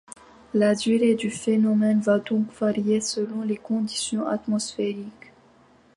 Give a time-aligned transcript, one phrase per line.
[0.55, 5.31] La durée du phénomène va donc varier selon les conditions atmosphériques.